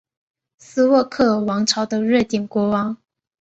[0.57, 2.97] 斯渥克尔王朝的瑞典国王。